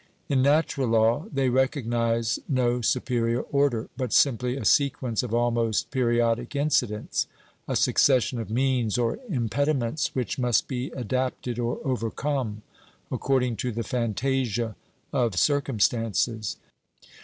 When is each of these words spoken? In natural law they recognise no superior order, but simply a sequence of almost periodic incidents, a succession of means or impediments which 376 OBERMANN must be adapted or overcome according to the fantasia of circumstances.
In 0.29 0.41
natural 0.41 0.87
law 0.87 1.25
they 1.31 1.49
recognise 1.49 2.39
no 2.49 2.81
superior 2.81 3.41
order, 3.41 3.87
but 3.97 4.11
simply 4.13 4.57
a 4.57 4.65
sequence 4.65 5.21
of 5.21 5.31
almost 5.31 5.91
periodic 5.91 6.55
incidents, 6.55 7.27
a 7.67 7.75
succession 7.75 8.39
of 8.39 8.49
means 8.49 8.97
or 8.97 9.19
impediments 9.29 10.15
which 10.15 10.37
376 10.37 10.37
OBERMANN 10.37 10.47
must 10.47 10.67
be 10.67 10.99
adapted 11.53 11.59
or 11.59 11.79
overcome 11.83 12.63
according 13.11 13.55
to 13.57 13.71
the 13.71 13.83
fantasia 13.83 14.75
of 15.13 15.37
circumstances. 15.37 16.57